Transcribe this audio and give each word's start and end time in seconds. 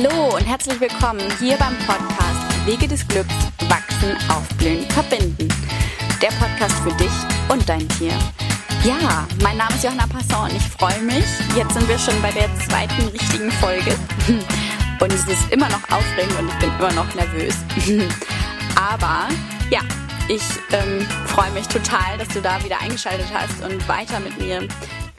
Hallo 0.00 0.36
und 0.36 0.46
herzlich 0.46 0.80
willkommen 0.80 1.24
hier 1.40 1.56
beim 1.56 1.76
Podcast 1.78 2.66
Wege 2.66 2.86
des 2.86 3.06
Glücks, 3.08 3.34
Wachsen, 3.68 4.16
Aufblühen, 4.30 4.88
Verbinden. 4.90 5.48
Der 6.22 6.28
Podcast 6.28 6.76
für 6.84 6.92
dich 6.92 7.10
und 7.48 7.68
dein 7.68 7.88
Tier. 7.88 8.12
Ja, 8.84 9.26
mein 9.42 9.56
Name 9.56 9.74
ist 9.74 9.82
Johanna 9.82 10.06
Passon 10.06 10.50
und 10.50 10.56
ich 10.56 10.62
freue 10.62 11.00
mich. 11.02 11.24
Jetzt 11.56 11.74
sind 11.74 11.88
wir 11.88 11.98
schon 11.98 12.14
bei 12.22 12.30
der 12.30 12.48
zweiten 12.60 13.08
richtigen 13.08 13.50
Folge. 13.50 13.96
Und 15.00 15.12
es 15.12 15.24
ist 15.24 15.52
immer 15.52 15.68
noch 15.68 15.82
aufregend 15.90 16.38
und 16.40 16.48
ich 16.48 16.58
bin 16.58 16.70
immer 16.76 16.92
noch 16.92 17.14
nervös. 17.14 17.54
Aber 18.76 19.28
ja, 19.70 19.80
ich 20.28 20.42
ähm, 20.72 21.06
freue 21.26 21.50
mich 21.52 21.66
total, 21.68 22.18
dass 22.18 22.28
du 22.28 22.40
da 22.40 22.62
wieder 22.64 22.80
eingeschaltet 22.80 23.26
hast 23.32 23.62
und 23.62 23.88
weiter 23.88 24.18
mit 24.18 24.38
mir 24.40 24.66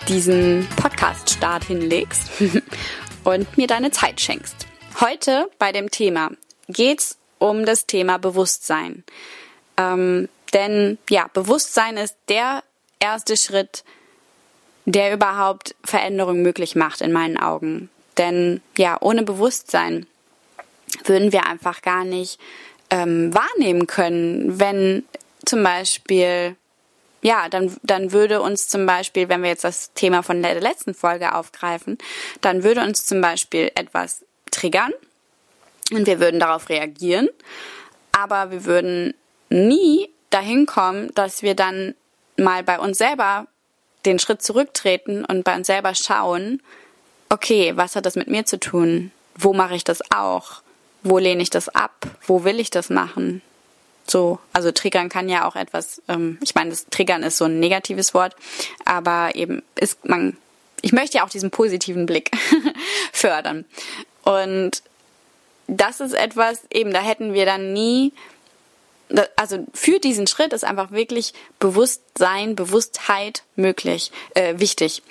diesen 0.07 0.67
Podcast-Start 0.75 1.63
hinlegst 1.63 2.30
und 3.23 3.57
mir 3.57 3.67
deine 3.67 3.91
Zeit 3.91 4.20
schenkst. 4.20 4.68
Heute 5.02 5.49
bei 5.59 5.71
dem 5.71 5.91
Thema 5.91 6.31
geht's 6.67 7.17
um 7.38 7.66
das 7.66 7.85
Thema 7.85 8.17
Bewusstsein. 8.17 9.05
Ähm, 9.77 10.27
denn 10.53 10.98
ja, 11.09 11.30
Bewusstsein 11.34 11.95
ist 11.95 12.17
der 12.27 12.63
erste 12.99 13.38
Schritt, 13.38 13.85
der 14.84 15.13
überhaupt 15.13 15.73
Veränderung 15.85 16.41
möglich 16.41 16.76
macht 16.76 16.99
in 16.99 17.13
meinen 17.13 17.38
Augen. 17.38 17.90
Denn 18.17 18.62
ja, 18.77 18.98
ohne 18.99 19.23
Bewusstsein 19.23 20.05
würden 21.05 21.31
wir 21.31 21.45
einfach 21.45 21.81
gar 21.81 22.04
nicht 22.04 22.38
ähm, 22.90 23.34
wahrnehmen 23.34 23.88
können, 23.88 24.59
wenn 24.59 25.05
zum 25.45 25.63
Beispiel 25.63 26.57
ja, 27.21 27.48
dann, 27.48 27.76
dann 27.84 28.12
würde 28.12 28.41
uns 28.41 28.68
zum 28.68 28.85
Beispiel, 28.85 29.29
wenn 29.29 29.43
wir 29.43 29.49
jetzt 29.49 29.63
das 29.63 29.93
Thema 29.93 30.23
von 30.23 30.41
der 30.41 30.60
letzten 30.60 30.93
Folge 30.93 31.35
aufgreifen, 31.35 31.98
dann 32.41 32.63
würde 32.63 32.82
uns 32.82 33.05
zum 33.05 33.21
Beispiel 33.21 33.71
etwas 33.76 34.23
triggern 34.51 34.93
und 35.91 36.05
wir 36.07 36.19
würden 36.19 36.39
darauf 36.39 36.69
reagieren, 36.69 37.29
aber 38.11 38.51
wir 38.51 38.65
würden 38.65 39.13
nie 39.49 40.09
dahin 40.29 40.65
kommen, 40.65 41.13
dass 41.15 41.41
wir 41.41 41.55
dann 41.55 41.95
mal 42.37 42.63
bei 42.63 42.79
uns 42.79 42.97
selber 42.97 43.47
den 44.05 44.20
Schritt 44.20 44.41
zurücktreten 44.41 45.25
und 45.25 45.43
bei 45.43 45.55
uns 45.55 45.67
selber 45.67 45.93
schauen, 45.95 46.61
okay, 47.29 47.73
was 47.75 47.95
hat 47.95 48.05
das 48.05 48.15
mit 48.15 48.27
mir 48.27 48.45
zu 48.45 48.59
tun? 48.59 49.11
Wo 49.35 49.53
mache 49.53 49.75
ich 49.75 49.83
das 49.83 50.01
auch? 50.11 50.61
Wo 51.03 51.17
lehne 51.17 51.41
ich 51.41 51.49
das 51.49 51.70
ab? 51.70 52.07
Wo 52.25 52.43
will 52.43 52.59
ich 52.59 52.70
das 52.70 52.89
machen? 52.89 53.41
so, 54.09 54.39
also 54.53 54.71
triggern 54.71 55.09
kann 55.09 55.29
ja 55.29 55.47
auch 55.47 55.55
etwas, 55.55 56.01
ähm, 56.07 56.37
ich 56.41 56.55
meine, 56.55 56.71
das 56.71 56.87
Triggern 56.87 57.23
ist 57.23 57.37
so 57.37 57.45
ein 57.45 57.59
negatives 57.59 58.13
Wort, 58.13 58.35
aber 58.85 59.35
eben 59.35 59.63
ist 59.75 60.05
man, 60.07 60.37
ich 60.81 60.91
möchte 60.91 61.17
ja 61.17 61.25
auch 61.25 61.29
diesen 61.29 61.51
positiven 61.51 62.05
Blick 62.05 62.31
fördern. 63.11 63.65
Und 64.30 64.84
das 65.66 66.00
ist 66.02 66.13
etwas, 66.13 66.59
eben, 66.72 66.94
da 66.94 67.02
hätten 67.02 67.34
wir 67.34 67.47
dann 67.47 67.74
nie, 67.74 68.13
also 69.35 69.66
für 69.74 70.00
diesen 70.00 70.28
Schritt 70.28 70.53
ist 70.53 70.63
einfach 70.63 70.91
wirklich 70.91 71.34
Bewusstsein, 71.58 72.56
Bewusstheit 72.56 73.41
möglich, 73.56 74.12
äh, 74.35 74.59
wichtig. 74.59 75.02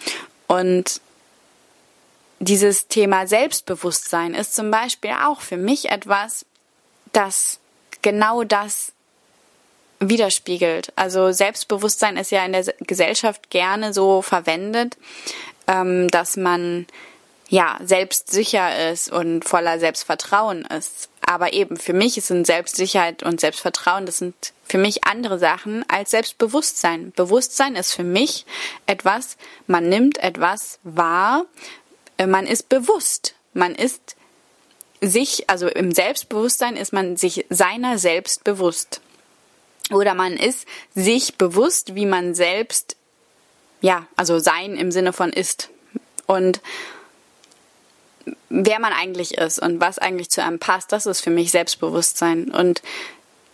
Und 0.46 1.00
dieses 2.38 2.86
Thema 2.86 3.26
Selbstbewusstsein 3.26 4.34
ist 4.34 4.54
zum 4.54 4.70
Beispiel 4.70 5.10
auch 5.10 5.40
für 5.40 5.56
mich 5.56 5.90
etwas, 5.90 6.46
das 7.12 7.58
genau 8.02 8.44
das 8.44 8.92
widerspiegelt. 9.98 10.92
Also 10.94 11.32
Selbstbewusstsein 11.32 12.16
ist 12.18 12.30
ja 12.30 12.44
in 12.44 12.52
der 12.52 12.72
Gesellschaft 12.82 13.50
gerne 13.50 13.92
so 13.92 14.22
verwendet, 14.22 14.96
ähm, 15.66 16.06
dass 16.06 16.36
man 16.36 16.86
ja 17.48 17.78
selbstsicher 17.82 18.90
ist 18.90 19.10
und 19.10 19.44
voller 19.44 19.78
Selbstvertrauen 19.78 20.64
ist. 20.66 21.08
Aber 21.20 21.52
eben 21.52 21.76
für 21.76 21.92
mich 21.92 22.14
sind 22.14 22.46
Selbstsicherheit 22.46 23.22
und 23.22 23.40
Selbstvertrauen, 23.40 24.06
das 24.06 24.18
sind 24.18 24.34
für 24.64 24.78
mich 24.78 25.04
andere 25.04 25.38
Sachen 25.38 25.84
als 25.88 26.10
Selbstbewusstsein. 26.10 27.12
Bewusstsein 27.16 27.74
ist 27.74 27.92
für 27.92 28.04
mich 28.04 28.46
etwas, 28.86 29.36
man 29.66 29.88
nimmt 29.88 30.18
etwas 30.18 30.78
wahr, 30.84 31.44
äh, 32.18 32.26
man 32.26 32.46
ist 32.46 32.68
bewusst, 32.68 33.34
man 33.54 33.74
ist 33.74 34.16
sich, 35.00 35.48
also 35.48 35.68
im 35.68 35.92
Selbstbewusstsein 35.92 36.76
ist 36.76 36.92
man 36.92 37.16
sich 37.16 37.46
seiner 37.50 37.98
selbst 37.98 38.44
bewusst. 38.44 39.00
Oder 39.90 40.14
man 40.14 40.36
ist 40.36 40.66
sich 40.94 41.36
bewusst, 41.36 41.94
wie 41.94 42.04
man 42.04 42.34
selbst, 42.34 42.96
ja, 43.80 44.06
also 44.16 44.38
sein 44.38 44.76
im 44.76 44.92
Sinne 44.92 45.12
von 45.12 45.32
ist. 45.32 45.70
Und 46.26 46.60
wer 48.48 48.80
man 48.80 48.92
eigentlich 48.92 49.38
ist 49.38 49.58
und 49.58 49.80
was 49.80 49.98
eigentlich 49.98 50.30
zu 50.30 50.42
einem 50.42 50.58
passt, 50.58 50.92
das 50.92 51.06
ist 51.06 51.20
für 51.20 51.30
mich 51.30 51.50
Selbstbewusstsein. 51.50 52.50
Und 52.50 52.82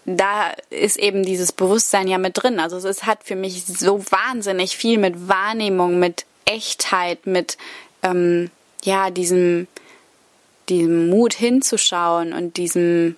da 0.07 0.53
ist 0.71 0.97
eben 0.97 1.23
dieses 1.25 1.53
Bewusstsein 1.53 2.09
ja 2.09 2.19
mit 2.19 2.43
drin. 2.43 2.61
Also 2.61 2.77
es 2.77 3.05
hat 3.05 3.25
für 3.25 3.37
mich 3.37 3.65
so 3.65 4.05
wahnsinnig 4.11 4.77
viel 4.77 4.99
mit 4.99 5.29
Wahrnehmung, 5.29 5.99
mit 5.99 6.27
Echtheit, 6.45 7.27
mit 7.27 7.57
ähm, 8.03 8.51
ja 8.85 9.11
diesem 9.11 9.67
diesem 10.69 11.09
Mut 11.09 11.35
hinzuschauen 11.35 12.33
und 12.33 12.57
diesem, 12.57 13.17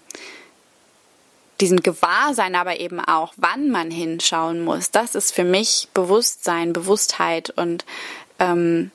diesem 1.61 1.81
Gewahrsein 1.81 2.55
aber 2.55 2.81
eben 2.81 3.01
auch, 3.01 3.35
wann 3.37 3.71
man 3.71 3.91
hinschauen 3.91 4.65
muss. 4.65 4.91
Das 4.91 5.15
ist 5.15 5.35
für 5.35 5.45
mich 5.45 5.89
Bewusstsein, 5.95 6.73
Bewusstheit 6.73 7.51
und 7.51 7.85
ähm, 8.39 8.91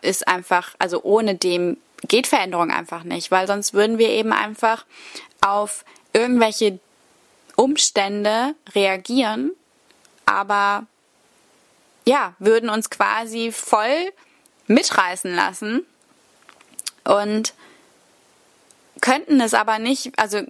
ist 0.00 0.28
einfach, 0.28 0.74
also 0.78 1.02
ohne 1.02 1.34
dem 1.34 1.76
geht 2.08 2.26
Veränderung 2.26 2.70
einfach 2.70 3.04
nicht, 3.04 3.30
weil 3.30 3.46
sonst 3.46 3.74
würden 3.74 3.98
wir 3.98 4.08
eben 4.08 4.32
einfach 4.32 4.84
auf 5.40 5.84
irgendwelche 6.12 6.78
Umstände 7.56 8.54
reagieren, 8.74 9.52
aber 10.26 10.86
ja, 12.04 12.34
würden 12.38 12.70
uns 12.70 12.90
quasi 12.90 13.52
voll 13.52 14.12
mitreißen 14.66 15.34
lassen 15.34 15.86
und 17.04 17.54
könnten 19.00 19.40
es 19.40 19.54
aber 19.54 19.78
nicht, 19.78 20.12
also 20.18 20.42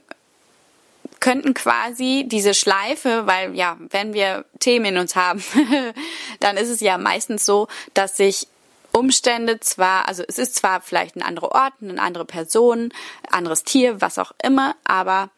könnten 1.20 1.54
quasi 1.54 2.24
diese 2.26 2.52
Schleife, 2.52 3.26
weil 3.26 3.54
ja, 3.54 3.76
wenn 3.90 4.12
wir 4.12 4.44
Themen 4.58 4.86
in 4.86 4.98
uns 4.98 5.14
haben, 5.14 5.42
dann 6.40 6.56
ist 6.56 6.68
es 6.68 6.80
ja 6.80 6.98
meistens 6.98 7.46
so, 7.46 7.68
dass 7.94 8.16
sich 8.16 8.48
Umstände 8.92 9.60
zwar, 9.60 10.08
also 10.08 10.22
es 10.26 10.38
ist 10.38 10.54
zwar 10.54 10.80
vielleicht 10.80 11.16
ein 11.16 11.22
anderer 11.22 11.52
Ort, 11.52 11.72
eine 11.80 12.00
andere 12.00 12.24
Person, 12.24 12.92
anderes 13.30 13.64
Tier, 13.64 14.00
was 14.00 14.18
auch 14.18 14.32
immer, 14.42 14.76
aber 14.84 15.30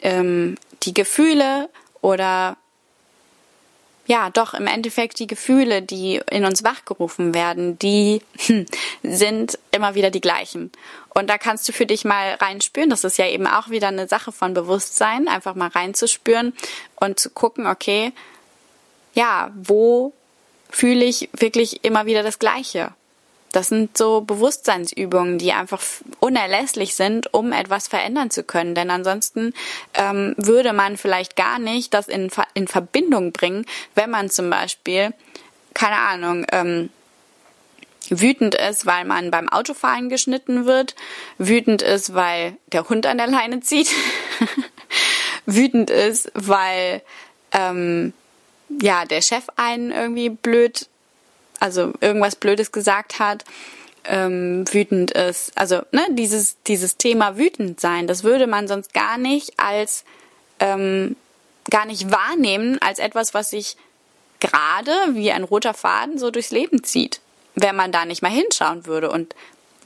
ähm, 0.00 0.56
die 0.82 0.94
Gefühle 0.94 1.68
oder 2.00 2.56
ja, 4.06 4.28
doch 4.28 4.52
im 4.52 4.66
Endeffekt 4.66 5.18
die 5.18 5.26
Gefühle, 5.26 5.80
die 5.80 6.20
in 6.30 6.44
uns 6.44 6.62
wachgerufen 6.62 7.34
werden, 7.34 7.78
die 7.78 8.20
hm, 8.36 8.66
sind 9.02 9.58
immer 9.70 9.94
wieder 9.94 10.10
die 10.10 10.20
gleichen. 10.20 10.70
Und 11.14 11.30
da 11.30 11.38
kannst 11.38 11.66
du 11.68 11.72
für 11.72 11.86
dich 11.86 12.04
mal 12.04 12.34
reinspüren. 12.34 12.90
Das 12.90 13.04
ist 13.04 13.16
ja 13.16 13.26
eben 13.26 13.46
auch 13.46 13.70
wieder 13.70 13.88
eine 13.88 14.08
Sache 14.08 14.32
von 14.32 14.52
Bewusstsein, 14.52 15.28
einfach 15.28 15.54
mal 15.54 15.68
reinzuspüren 15.68 16.52
und 16.96 17.18
zu 17.18 17.30
gucken, 17.30 17.66
okay, 17.66 18.12
ja, 19.14 19.52
wo 19.54 20.12
fühle 20.74 21.04
ich 21.04 21.28
wirklich 21.32 21.84
immer 21.84 22.04
wieder 22.04 22.24
das 22.24 22.40
Gleiche? 22.40 22.92
Das 23.52 23.68
sind 23.68 23.96
so 23.96 24.22
Bewusstseinsübungen, 24.22 25.38
die 25.38 25.52
einfach 25.52 25.80
unerlässlich 26.18 26.96
sind, 26.96 27.32
um 27.32 27.52
etwas 27.52 27.86
verändern 27.86 28.32
zu 28.32 28.42
können. 28.42 28.74
Denn 28.74 28.90
ansonsten 28.90 29.54
ähm, 29.94 30.34
würde 30.36 30.72
man 30.72 30.96
vielleicht 30.96 31.36
gar 31.36 31.60
nicht 31.60 31.94
das 31.94 32.08
in, 32.08 32.28
in 32.54 32.66
Verbindung 32.66 33.30
bringen, 33.30 33.64
wenn 33.94 34.10
man 34.10 34.30
zum 34.30 34.50
Beispiel, 34.50 35.14
keine 35.74 35.98
Ahnung, 35.98 36.44
ähm, 36.50 36.90
wütend 38.10 38.56
ist, 38.56 38.84
weil 38.84 39.04
man 39.04 39.30
beim 39.30 39.48
Autofahren 39.48 40.08
geschnitten 40.08 40.66
wird, 40.66 40.96
wütend 41.38 41.82
ist, 41.82 42.14
weil 42.14 42.56
der 42.72 42.88
Hund 42.88 43.06
an 43.06 43.18
der 43.18 43.28
Leine 43.28 43.60
zieht, 43.60 43.90
wütend 45.46 45.90
ist, 45.90 46.32
weil 46.34 47.00
ähm, 47.52 48.12
ja 48.80 49.04
der 49.04 49.22
Chef 49.22 49.44
einen 49.56 49.90
irgendwie 49.90 50.30
blöd 50.30 50.88
also 51.60 51.92
irgendwas 52.00 52.36
Blödes 52.36 52.72
gesagt 52.72 53.18
hat, 53.18 53.44
ähm, 54.04 54.64
wütend 54.70 55.12
ist. 55.12 55.56
Also 55.56 55.82
ne, 55.92 56.06
dieses, 56.10 56.62
dieses 56.64 56.98
Thema 56.98 57.38
wütend 57.38 57.80
sein, 57.80 58.06
das 58.06 58.22
würde 58.22 58.46
man 58.46 58.68
sonst 58.68 58.92
gar 58.92 59.16
nicht 59.16 59.58
als 59.58 60.04
ähm, 60.60 61.16
gar 61.70 61.86
nicht 61.86 62.10
wahrnehmen 62.10 62.78
als 62.82 62.98
etwas, 62.98 63.32
was 63.32 63.50
sich 63.50 63.78
gerade 64.40 64.92
wie 65.12 65.32
ein 65.32 65.44
roter 65.44 65.72
Faden 65.72 66.18
so 66.18 66.30
durchs 66.30 66.50
Leben 66.50 66.84
zieht, 66.84 67.20
wenn 67.54 67.76
man 67.76 67.92
da 67.92 68.04
nicht 68.04 68.20
mal 68.20 68.30
hinschauen 68.30 68.84
würde. 68.84 69.10
Und 69.10 69.34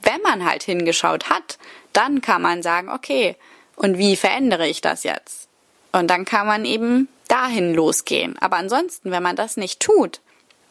wenn 0.03 0.21
man 0.21 0.45
halt 0.45 0.63
hingeschaut 0.63 1.29
hat, 1.29 1.57
dann 1.93 2.19
kann 2.19 2.41
man 2.41 2.61
sagen, 2.61 2.89
okay, 2.89 3.37
und 3.77 3.97
wie 3.97 4.17
verändere 4.17 4.67
ich 4.67 4.81
das 4.81 5.03
jetzt? 5.03 5.47
Und 5.93 6.07
dann 6.07 6.25
kann 6.25 6.45
man 6.45 6.65
eben 6.65 7.07
dahin 7.29 7.73
losgehen. 7.73 8.37
Aber 8.39 8.57
ansonsten, 8.57 9.11
wenn 9.11 9.23
man 9.23 9.37
das 9.37 9.55
nicht 9.55 9.79
tut, 9.79 10.19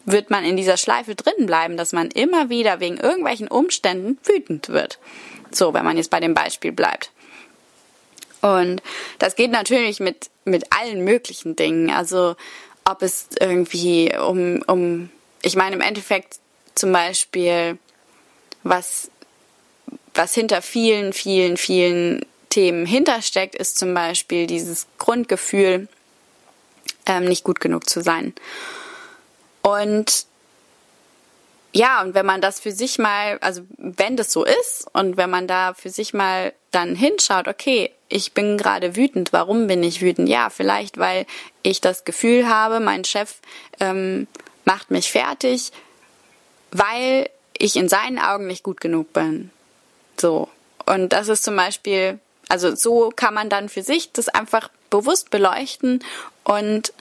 wird 0.05 0.29
man 0.29 0.43
in 0.43 0.57
dieser 0.57 0.77
Schleife 0.77 1.15
drin 1.15 1.45
bleiben, 1.45 1.77
dass 1.77 1.91
man 1.91 2.09
immer 2.11 2.49
wieder 2.49 2.79
wegen 2.79 2.97
irgendwelchen 2.97 3.47
Umständen 3.47 4.17
wütend 4.23 4.69
wird. 4.69 4.99
So, 5.51 5.73
wenn 5.73 5.85
man 5.85 5.97
jetzt 5.97 6.11
bei 6.11 6.19
dem 6.19 6.33
Beispiel 6.33 6.71
bleibt. 6.71 7.11
Und 8.41 8.81
das 9.17 9.35
geht 9.35 9.51
natürlich 9.51 9.99
mit, 9.99 10.29
mit 10.45 10.65
allen 10.71 11.03
möglichen 11.03 11.55
Dingen. 11.55 11.89
Also, 11.89 12.35
ob 12.85 13.01
es 13.01 13.27
irgendwie 13.39 14.15
um, 14.17 14.61
um, 14.67 15.09
ich 15.41 15.55
meine, 15.55 15.75
im 15.75 15.81
Endeffekt 15.81 16.39
zum 16.75 16.91
Beispiel, 16.91 17.77
was, 18.63 19.11
was 20.13 20.33
hinter 20.33 20.61
vielen, 20.61 21.13
vielen, 21.13 21.57
vielen 21.57 22.25
Themen 22.49 22.85
hintersteckt, 22.85 23.55
ist 23.55 23.77
zum 23.77 23.93
Beispiel 23.93 24.47
dieses 24.47 24.87
Grundgefühl, 24.97 25.87
ähm, 27.05 27.25
nicht 27.25 27.43
gut 27.43 27.59
genug 27.59 27.89
zu 27.89 28.01
sein. 28.01 28.33
Und 29.61 30.25
ja, 31.71 32.01
und 32.01 32.15
wenn 32.15 32.25
man 32.25 32.41
das 32.41 32.59
für 32.59 32.71
sich 32.71 32.97
mal, 32.97 33.37
also 33.41 33.61
wenn 33.77 34.17
das 34.17 34.31
so 34.31 34.43
ist 34.43 34.87
und 34.93 35.17
wenn 35.17 35.29
man 35.29 35.47
da 35.47 35.73
für 35.73 35.89
sich 35.89 36.13
mal 36.13 36.53
dann 36.71 36.95
hinschaut, 36.95 37.47
okay, 37.47 37.91
ich 38.07 38.33
bin 38.33 38.57
gerade 38.57 38.95
wütend, 38.95 39.33
warum 39.33 39.67
bin 39.67 39.83
ich 39.83 40.01
wütend? 40.01 40.27
Ja, 40.29 40.49
vielleicht, 40.49 40.97
weil 40.97 41.27
ich 41.61 41.79
das 41.79 42.05
Gefühl 42.05 42.49
habe, 42.49 42.79
mein 42.79 43.05
Chef 43.05 43.35
ähm, 43.79 44.27
macht 44.65 44.89
mich 44.89 45.11
fertig, 45.11 45.71
weil 46.71 47.29
ich 47.57 47.75
in 47.75 47.87
seinen 47.89 48.17
Augen 48.17 48.47
nicht 48.47 48.63
gut 48.63 48.81
genug 48.81 49.13
bin. 49.13 49.51
So. 50.19 50.49
Und 50.87 51.09
das 51.09 51.27
ist 51.27 51.43
zum 51.43 51.55
Beispiel, 51.55 52.19
also 52.47 52.75
so 52.75 53.11
kann 53.15 53.35
man 53.35 53.49
dann 53.49 53.69
für 53.69 53.83
sich 53.83 54.11
das 54.11 54.27
einfach 54.27 54.69
bewusst 54.89 55.29
beleuchten 55.29 56.03
und 56.43 56.93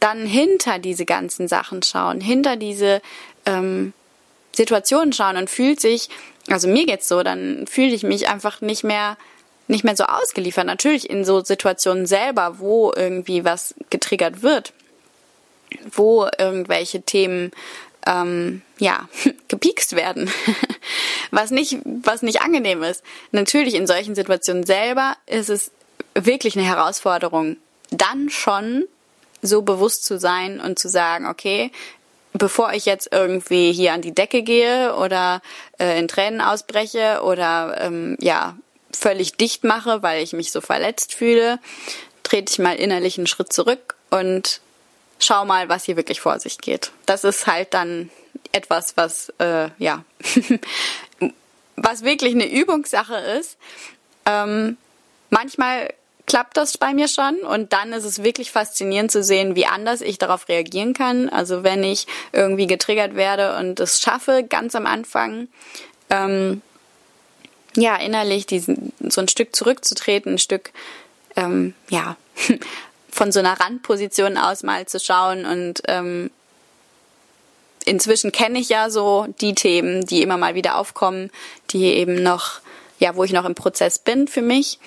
dann 0.00 0.26
hinter 0.26 0.78
diese 0.78 1.04
ganzen 1.04 1.46
Sachen 1.46 1.82
schauen, 1.82 2.20
hinter 2.20 2.56
diese 2.56 3.02
ähm, 3.46 3.92
Situationen 4.52 5.12
schauen 5.12 5.36
und 5.36 5.50
fühlt 5.50 5.80
sich, 5.80 6.08
also 6.48 6.68
mir 6.68 6.86
geht's 6.86 7.06
so, 7.08 7.22
dann 7.22 7.66
fühle 7.66 7.94
ich 7.94 8.02
mich 8.02 8.28
einfach 8.28 8.60
nicht 8.60 8.82
mehr 8.82 9.16
nicht 9.68 9.84
mehr 9.84 9.96
so 9.96 10.02
ausgeliefert. 10.04 10.66
Natürlich 10.66 11.08
in 11.08 11.24
so 11.24 11.44
Situationen 11.44 12.04
selber, 12.04 12.58
wo 12.58 12.92
irgendwie 12.94 13.44
was 13.44 13.74
getriggert 13.88 14.42
wird, 14.42 14.72
wo 15.92 16.26
irgendwelche 16.38 17.02
Themen 17.02 17.52
ähm, 18.04 18.62
ja 18.78 19.08
gepiekst 19.48 19.94
werden, 19.94 20.28
was 21.30 21.52
nicht 21.52 21.78
was 21.84 22.22
nicht 22.22 22.42
angenehm 22.42 22.82
ist. 22.82 23.04
Natürlich 23.30 23.74
in 23.74 23.86
solchen 23.86 24.16
Situationen 24.16 24.66
selber 24.66 25.16
ist 25.26 25.50
es 25.50 25.70
wirklich 26.14 26.56
eine 26.56 26.66
Herausforderung, 26.66 27.56
dann 27.90 28.30
schon 28.30 28.84
so 29.42 29.62
bewusst 29.62 30.04
zu 30.04 30.18
sein 30.18 30.60
und 30.60 30.78
zu 30.78 30.88
sagen, 30.88 31.26
okay, 31.26 31.70
bevor 32.32 32.72
ich 32.72 32.86
jetzt 32.86 33.08
irgendwie 33.12 33.72
hier 33.72 33.92
an 33.92 34.02
die 34.02 34.14
Decke 34.14 34.42
gehe 34.42 34.94
oder 34.96 35.40
äh, 35.78 35.98
in 35.98 36.08
Tränen 36.08 36.40
ausbreche 36.40 37.22
oder 37.22 37.80
ähm, 37.80 38.16
ja 38.20 38.56
völlig 38.92 39.36
dicht 39.36 39.64
mache, 39.64 40.02
weil 40.02 40.22
ich 40.22 40.32
mich 40.32 40.52
so 40.52 40.60
verletzt 40.60 41.14
fühle, 41.14 41.58
trete 42.22 42.52
ich 42.52 42.58
mal 42.58 42.76
innerlich 42.76 43.18
einen 43.18 43.26
Schritt 43.26 43.52
zurück 43.52 43.96
und 44.10 44.60
schau 45.18 45.44
mal, 45.44 45.68
was 45.68 45.84
hier 45.84 45.96
wirklich 45.96 46.20
vor 46.20 46.38
sich 46.40 46.58
geht. 46.58 46.92
Das 47.06 47.24
ist 47.24 47.46
halt 47.46 47.74
dann 47.74 48.10
etwas, 48.52 48.96
was 48.96 49.32
äh, 49.38 49.68
ja 49.78 50.04
was 51.76 52.04
wirklich 52.04 52.34
eine 52.34 52.50
Übungssache 52.50 53.16
ist. 53.16 53.56
Ähm, 54.26 54.76
manchmal 55.30 55.92
klappt 56.26 56.56
das 56.56 56.78
bei 56.78 56.94
mir 56.94 57.08
schon 57.08 57.36
und 57.36 57.72
dann 57.72 57.92
ist 57.92 58.04
es 58.04 58.22
wirklich 58.22 58.50
faszinierend 58.50 59.10
zu 59.10 59.22
sehen, 59.22 59.56
wie 59.56 59.66
anders 59.66 60.00
ich 60.00 60.18
darauf 60.18 60.48
reagieren 60.48 60.94
kann. 60.94 61.28
Also 61.28 61.62
wenn 61.64 61.82
ich 61.82 62.06
irgendwie 62.32 62.66
getriggert 62.66 63.14
werde 63.14 63.56
und 63.58 63.80
es 63.80 64.00
schaffe, 64.00 64.44
ganz 64.48 64.74
am 64.74 64.86
Anfang, 64.86 65.48
ähm, 66.08 66.62
ja, 67.76 67.96
innerlich 67.96 68.46
diesen, 68.46 68.92
so 69.00 69.20
ein 69.20 69.28
Stück 69.28 69.54
zurückzutreten, 69.54 70.34
ein 70.34 70.38
Stück, 70.38 70.72
ähm, 71.36 71.74
ja, 71.88 72.16
von 73.10 73.32
so 73.32 73.40
einer 73.40 73.58
Randposition 73.58 74.36
aus 74.36 74.62
mal 74.62 74.86
zu 74.86 75.00
schauen 75.00 75.44
und 75.44 75.82
ähm, 75.88 76.30
inzwischen 77.84 78.32
kenne 78.32 78.58
ich 78.58 78.68
ja 78.68 78.90
so 78.90 79.26
die 79.40 79.54
Themen, 79.54 80.06
die 80.06 80.22
immer 80.22 80.36
mal 80.36 80.54
wieder 80.54 80.76
aufkommen, 80.76 81.30
die 81.70 81.84
eben 81.86 82.22
noch, 82.22 82.60
ja, 82.98 83.16
wo 83.16 83.24
ich 83.24 83.32
noch 83.32 83.44
im 83.44 83.54
Prozess 83.54 83.98
bin 83.98 84.28
für 84.28 84.42
mich. 84.42 84.78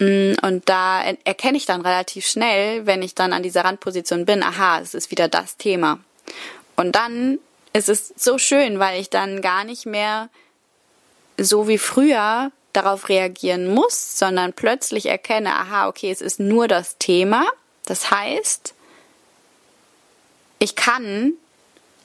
Mm, 0.00 0.32
und 0.42 0.68
da 0.68 1.02
erkenne 1.24 1.58
ich 1.58 1.66
dann 1.66 1.82
relativ 1.82 2.26
schnell, 2.26 2.86
wenn 2.86 3.02
ich 3.02 3.14
dann 3.14 3.32
an 3.32 3.42
dieser 3.42 3.64
Randposition 3.64 4.24
bin, 4.24 4.42
aha, 4.42 4.80
es 4.80 4.94
ist 4.94 5.10
wieder 5.10 5.28
das 5.28 5.56
Thema. 5.58 6.00
Und 6.74 6.96
dann 6.96 7.38
ist 7.72 7.88
es 7.88 8.12
so 8.16 8.38
schön, 8.38 8.78
weil 8.78 8.98
ich 8.98 9.10
dann 9.10 9.42
gar 9.42 9.64
nicht 9.64 9.86
mehr 9.86 10.30
so 11.38 11.68
wie 11.68 11.78
früher 11.78 12.50
darauf 12.72 13.08
reagieren 13.08 13.72
muss, 13.72 14.18
sondern 14.18 14.54
plötzlich 14.54 15.06
erkenne, 15.06 15.54
aha, 15.54 15.88
okay, 15.88 16.10
es 16.10 16.20
ist 16.22 16.40
nur 16.40 16.66
das 16.66 16.96
Thema. 16.98 17.46
Das 17.84 18.10
heißt, 18.10 18.74
ich 20.58 20.76
kann 20.76 21.34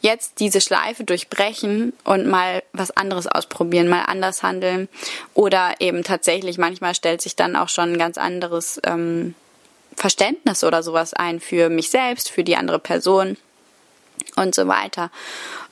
jetzt 0.05 0.39
diese 0.39 0.61
Schleife 0.61 1.03
durchbrechen 1.03 1.93
und 2.03 2.27
mal 2.27 2.63
was 2.73 2.95
anderes 2.95 3.27
ausprobieren, 3.27 3.89
mal 3.89 4.03
anders 4.03 4.43
handeln 4.43 4.87
oder 5.33 5.73
eben 5.79 6.03
tatsächlich 6.03 6.57
manchmal 6.57 6.93
stellt 6.93 7.21
sich 7.21 7.35
dann 7.35 7.55
auch 7.55 7.69
schon 7.69 7.93
ein 7.93 7.97
ganz 7.97 8.17
anderes 8.17 8.79
ähm, 8.85 9.33
Verständnis 9.95 10.63
oder 10.63 10.83
sowas 10.83 11.13
ein 11.13 11.39
für 11.39 11.69
mich 11.69 11.89
selbst, 11.89 12.29
für 12.29 12.43
die 12.43 12.55
andere 12.55 12.79
Person 12.79 13.35
und 14.35 14.53
so 14.53 14.67
weiter. 14.67 15.09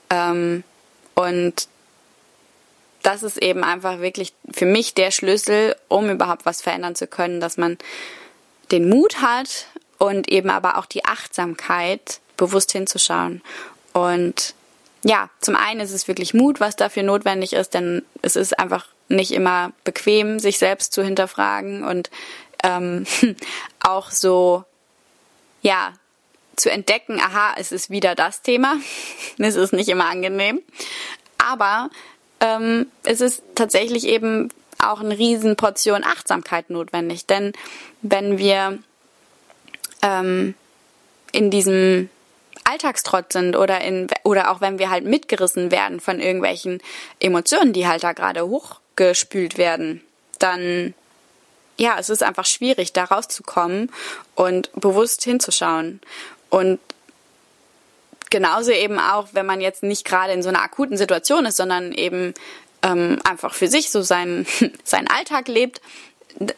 Ähm, 0.10 0.64
und 1.14 1.68
das 3.04 3.22
ist 3.22 3.38
eben 3.38 3.64
einfach 3.64 4.00
wirklich 4.00 4.34
für 4.52 4.66
mich 4.66 4.96
der 4.96 5.12
Schlüssel, 5.12 5.76
um 5.90 6.10
überhaupt 6.10 6.46
was 6.46 6.62
verändern 6.62 6.96
zu 6.96 7.06
können, 7.06 7.40
dass 7.40 7.58
man 7.58 7.78
den 8.72 8.90
Mut 8.90 9.22
hat 9.22 9.68
und 10.00 10.32
eben 10.32 10.50
aber 10.50 10.78
auch 10.80 10.88
die 10.88 11.06
Achtsamkeit, 11.06 12.20
bewusst 12.36 12.72
hinzuschauen 12.72 13.44
und 13.94 14.56
ja, 15.04 15.30
zum 15.42 15.56
einen 15.56 15.82
ist 15.82 15.92
es 15.92 16.08
wirklich 16.08 16.34
Mut, 16.34 16.60
was 16.60 16.76
dafür 16.76 17.04
notwendig 17.04 17.54
ist, 17.54 17.74
denn 17.74 18.04
es 18.22 18.36
ist 18.36 18.58
einfach 18.58 18.88
nicht 19.10 19.32
immer 19.32 19.72
bequem, 19.84 20.40
sich 20.40 20.58
selbst 20.58 20.94
zu 20.94 21.04
hinterfragen 21.04 21.84
und 21.84 22.10
ähm, 22.64 23.06
auch 23.82 24.12
so, 24.12 24.64
ja, 25.62 25.94
zu 26.56 26.72
entdecken, 26.72 27.20
aha, 27.20 27.56
es 27.58 27.72
ist 27.72 27.90
wieder 27.90 28.16
das 28.16 28.42
Thema. 28.42 28.78
es 29.38 29.56
ist 29.56 29.74
nicht 29.74 29.90
immer 29.90 30.10
angenehm. 30.10 30.62
Aber 31.38 31.90
ähm, 32.40 32.88
es 33.04 33.22
ist 33.22 33.44
tatsächlich 33.56 34.08
eben 34.08 34.50
auch 34.80 35.02
eine 35.02 35.18
Riesenportion 35.18 36.04
Achtsamkeit 36.04 36.70
notwendig. 36.70 37.26
Denn 37.26 37.54
wenn 38.02 38.38
wir 38.38 38.80
ähm, 40.02 40.54
in 41.32 41.50
diesem 41.50 42.10
Alltagstrott 42.74 43.32
sind 43.32 43.56
oder 43.56 43.82
in 43.82 44.08
oder 44.24 44.52
auch 44.52 44.60
wenn 44.60 44.80
wir 44.80 44.90
halt 44.90 45.06
mitgerissen 45.06 45.72
werden 45.72 46.00
von 46.00 46.20
irgendwelchen 46.20 46.82
Emotionen, 47.20 47.74
die 47.74 47.88
halt 47.88 48.04
da 48.04 48.14
gerade 48.14 48.48
hochgespült 48.48 49.58
werden, 49.58 50.02
dann 50.40 50.94
ja, 51.78 51.98
es 52.00 52.10
ist 52.10 52.24
einfach 52.24 52.46
schwierig, 52.46 52.94
da 52.94 53.06
rauszukommen 53.06 53.92
und 54.36 54.70
bewusst 54.74 55.24
hinzuschauen. 55.24 56.02
Und 56.50 56.80
genauso 58.30 58.72
eben 58.72 59.00
auch, 59.00 59.30
wenn 59.34 59.46
man 59.46 59.62
jetzt 59.62 59.84
nicht 59.84 60.06
gerade 60.06 60.34
in 60.34 60.44
so 60.44 60.50
einer 60.50 60.62
akuten 60.62 60.98
Situation 60.98 61.46
ist, 61.46 61.58
sondern 61.58 61.92
eben 61.92 62.34
ähm, 62.84 63.20
einfach 63.24 63.54
für 63.54 63.68
sich 63.68 63.90
so 63.90 64.02
seinen, 64.02 64.46
seinen 64.84 65.08
Alltag 65.08 65.48
lebt, 65.48 65.82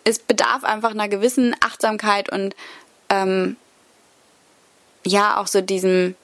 es 0.03 0.19
bedarf 0.19 0.63
einfach 0.63 0.91
einer 0.91 1.07
gewissen 1.07 1.55
Achtsamkeit 1.62 2.29
und 2.29 2.55
ähm, 3.10 3.57
ja 5.05 5.38
auch 5.38 5.47
so 5.47 5.62
diesen 5.62 6.15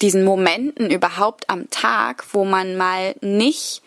diesen 0.00 0.24
Momenten 0.24 0.90
überhaupt 0.90 1.50
am 1.50 1.68
Tag, 1.70 2.24
wo 2.32 2.44
man 2.44 2.76
mal 2.76 3.14
nicht 3.20 3.82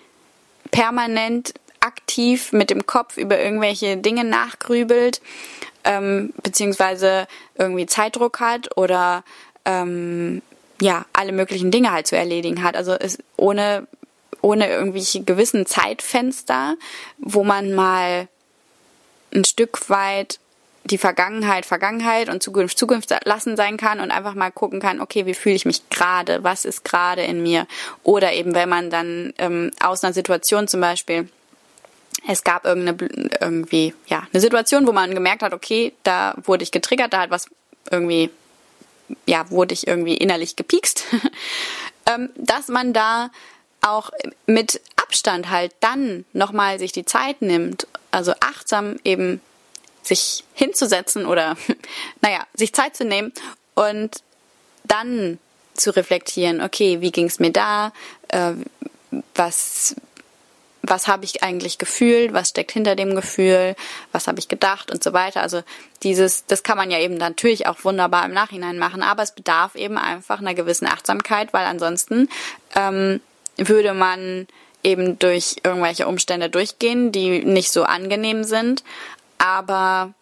permanent 0.72 1.54
aktiv 1.80 2.54
mit 2.54 2.70
dem 2.70 2.86
Kopf 2.86 3.18
über 3.18 3.40
irgendwelche 3.40 3.98
Dinge 3.98 4.24
nachgrübelt, 4.24 5.22
ähm, 5.84 6.34
beziehungsweise 6.42 7.28
irgendwie 7.56 7.86
Zeitdruck 7.86 8.40
hat 8.40 8.78
oder 8.78 9.24
ähm, 9.66 10.42
ja, 10.80 11.06
alle 11.14 11.32
möglichen 11.32 11.72
Dinge 11.72 11.92
halt 11.92 12.08
zu 12.08 12.16
erledigen 12.16 12.64
hat. 12.64 12.76
Also 12.76 12.94
es 12.94 13.18
ohne, 13.38 13.88
ohne 14.42 14.70
irgendwelche 14.70 15.24
gewissen 15.24 15.66
Zeitfenster, 15.66 16.76
wo 17.18 17.44
man 17.44 17.74
mal 17.74 18.28
ein 19.34 19.46
Stück 19.46 19.90
weit 19.90 20.40
die 20.86 20.98
Vergangenheit 20.98 21.66
Vergangenheit 21.66 22.30
und 22.30 22.44
Zukunft 22.44 22.78
Zukunft 22.78 23.14
lassen 23.26 23.56
sein 23.56 23.78
kann 23.78 24.00
und 24.00 24.12
einfach 24.12 24.34
mal 24.34 24.52
gucken 24.52 24.80
kann, 24.80 25.02
okay, 25.02 25.26
wie 25.26 25.34
fühle 25.34 25.56
ich 25.56 25.66
mich 25.66 25.90
gerade, 25.90 26.44
was 26.44 26.66
ist 26.66 26.84
gerade 26.84 27.24
in 27.24 27.42
mir? 27.42 27.68
Oder 28.04 28.34
eben 28.34 28.54
wenn 28.54 28.70
man 28.70 28.90
dann 28.90 29.34
ähm, 29.38 29.72
aus 29.82 30.04
einer 30.04 30.14
Situation 30.14 30.68
zum 30.68 30.82
Beispiel 30.82 31.30
es 32.26 32.44
gab 32.44 32.66
irgendeine 32.66 33.10
irgendwie 33.42 33.94
ja 34.08 34.28
eine 34.32 34.40
Situation, 34.40 34.88
wo 34.88 34.92
man 34.92 35.14
gemerkt 35.14 35.42
hat, 35.42 35.54
okay, 35.54 35.94
da 36.04 36.36
wurde 36.44 36.64
ich 36.64 36.72
getriggert, 36.72 37.12
da 37.12 37.22
hat 37.22 37.32
was 37.32 37.48
irgendwie 37.92 38.30
ja, 39.26 39.50
wurde 39.50 39.74
ich 39.74 39.88
irgendwie 39.88 40.16
innerlich 40.16 40.56
gepiekst, 40.56 41.06
ähm, 42.14 42.30
dass 42.36 42.68
man 42.68 42.94
da 42.94 43.30
auch 43.82 44.12
mit 44.46 44.82
Abstand 44.96 45.50
halt 45.50 45.74
dann 45.82 46.26
nochmal 46.34 46.80
sich 46.80 46.94
die 46.94 47.06
Zeit 47.06 47.42
nimmt, 47.42 47.88
also 48.12 48.34
achtsam 48.40 48.96
eben 49.04 49.42
sich 50.04 50.44
hinzusetzen 50.54 51.26
oder, 51.26 51.56
naja, 52.22 52.46
sich 52.54 52.74
Zeit 52.74 52.96
zu 52.96 53.06
nehmen 53.06 53.34
und 53.74 54.18
dann 54.84 55.40
zu 55.74 55.96
reflektieren, 55.96 56.62
okay, 56.62 57.02
wie 57.02 57.12
ging 57.12 57.26
es 57.26 57.40
mir 57.40 57.52
da, 57.52 57.94
äh, 58.28 58.54
was, 59.36 59.96
was 60.82 61.08
habe 61.08 61.26
ich 61.26 61.44
eigentlich 61.44 61.78
gefühlt, 61.78 62.34
was 62.34 62.50
steckt 62.50 62.72
hinter 62.72 62.96
dem 62.96 63.16
Gefühl, 63.16 63.76
was 64.12 64.28
habe 64.28 64.40
ich 64.40 64.50
gedacht? 64.50 64.92
Und 64.92 65.04
so 65.04 65.14
weiter. 65.14 65.42
Also 65.42 65.64
dieses, 66.04 66.46
das 66.46 66.64
kann 66.64 66.78
man 66.78 66.92
ja 66.92 67.00
eben 67.00 67.16
natürlich 67.16 67.68
auch 67.68 67.84
wunderbar 67.84 68.26
im 68.26 68.34
Nachhinein 68.34 68.78
machen, 68.78 69.02
aber 69.02 69.24
es 69.24 69.34
bedarf 69.34 69.76
eben 69.76 69.98
einfach 69.98 70.40
einer 70.40 70.54
gewissen 70.54 70.88
Achtsamkeit, 70.88 71.54
weil 71.54 71.66
ansonsten 71.66 72.30
ähm, 72.76 73.22
würde 73.58 73.94
man 73.94 74.48
eben 74.84 75.18
durch 75.18 75.56
irgendwelche 75.64 76.08
Umstände 76.08 76.50
durchgehen, 76.50 77.12
die 77.12 77.46
nicht 77.46 77.72
so 77.72 77.84
angenehm 77.84 78.44
sind, 78.44 78.84
aber 79.38 80.14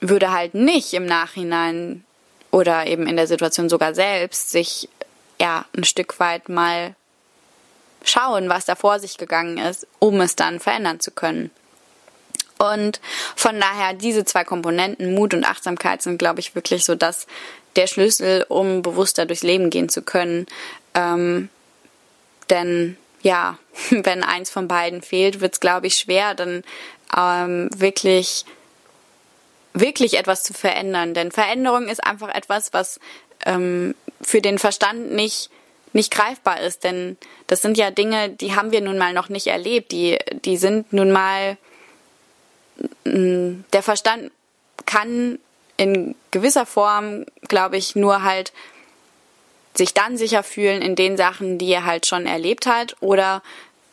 würde 0.00 0.32
halt 0.32 0.54
nicht 0.54 0.92
im 0.94 1.06
Nachhinein 1.06 2.04
oder 2.50 2.86
eben 2.86 3.06
in 3.06 3.16
der 3.16 3.26
Situation 3.26 3.68
sogar 3.68 3.94
selbst 3.94 4.50
sich 4.50 4.88
ja 5.40 5.64
ein 5.76 5.84
Stück 5.84 6.18
weit 6.20 6.48
mal 6.48 6.94
schauen, 8.04 8.48
was 8.48 8.64
da 8.64 8.74
vor 8.74 9.00
sich 9.00 9.18
gegangen 9.18 9.58
ist, 9.58 9.86
um 9.98 10.20
es 10.20 10.36
dann 10.36 10.60
verändern 10.60 11.00
zu 11.00 11.10
können. 11.10 11.50
Und 12.58 13.00
von 13.36 13.60
daher, 13.60 13.94
diese 13.94 14.24
zwei 14.24 14.44
Komponenten, 14.44 15.14
Mut 15.14 15.32
und 15.32 15.44
Achtsamkeit, 15.44 16.02
sind, 16.02 16.18
glaube 16.18 16.40
ich, 16.40 16.54
wirklich 16.54 16.84
so 16.84 16.94
dass 16.94 17.26
der 17.76 17.86
Schlüssel, 17.86 18.44
um 18.48 18.82
bewusster 18.82 19.26
durchs 19.26 19.44
Leben 19.44 19.70
gehen 19.70 19.88
zu 19.88 20.02
können. 20.02 20.46
Ähm, 20.94 21.48
denn 22.50 22.96
ja, 23.22 23.58
wenn 23.90 24.22
eins 24.22 24.50
von 24.50 24.68
beiden 24.68 25.02
fehlt, 25.02 25.40
wird 25.40 25.54
es, 25.54 25.60
glaube 25.60 25.86
ich, 25.86 25.96
schwer, 25.96 26.34
dann 26.34 26.62
ähm, 27.16 27.70
wirklich, 27.74 28.44
wirklich 29.72 30.14
etwas 30.14 30.42
zu 30.42 30.54
verändern. 30.54 31.14
Denn 31.14 31.32
Veränderung 31.32 31.88
ist 31.88 32.04
einfach 32.04 32.34
etwas, 32.34 32.72
was 32.72 33.00
ähm, 33.46 33.94
für 34.20 34.40
den 34.40 34.58
Verstand 34.58 35.12
nicht 35.12 35.50
nicht 35.94 36.12
greifbar 36.12 36.60
ist, 36.60 36.84
denn 36.84 37.16
das 37.46 37.62
sind 37.62 37.78
ja 37.78 37.90
Dinge, 37.90 38.28
die 38.28 38.54
haben 38.54 38.72
wir 38.72 38.80
nun 38.80 38.98
mal 38.98 39.12
noch 39.12 39.28
nicht 39.28 39.46
erlebt, 39.46 39.90
die, 39.90 40.18
die 40.44 40.56
sind 40.56 40.92
nun 40.92 41.10
mal, 41.10 41.56
mm, 43.04 43.64
der 43.72 43.82
Verstand 43.82 44.30
kann 44.86 45.38
in 45.76 46.14
gewisser 46.30 46.66
Form, 46.66 47.24
glaube 47.48 47.76
ich, 47.76 47.96
nur 47.96 48.22
halt 48.22 48.52
sich 49.74 49.94
dann 49.94 50.16
sicher 50.16 50.42
fühlen 50.42 50.82
in 50.82 50.96
den 50.96 51.16
Sachen, 51.16 51.58
die 51.58 51.70
er 51.70 51.84
halt 51.84 52.06
schon 52.06 52.26
erlebt 52.26 52.66
hat 52.66 52.96
oder 53.00 53.42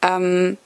ähm, 0.02 0.58